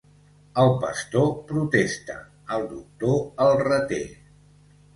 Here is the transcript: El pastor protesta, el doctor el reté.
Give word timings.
El 0.61 0.71
pastor 0.85 1.27
protesta, 1.51 2.17
el 2.57 2.67
doctor 2.73 3.47
el 3.47 3.57
reté. 3.71 4.03